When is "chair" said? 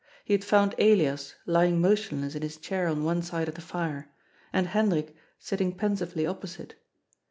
2.57-2.87